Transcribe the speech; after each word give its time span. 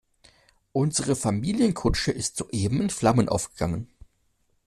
Unsere 0.71 1.15
Familienkutsche 1.15 2.11
ist 2.11 2.35
soeben 2.37 2.81
in 2.81 2.89
Flammen 2.89 3.29
aufgegangen. 3.29 3.87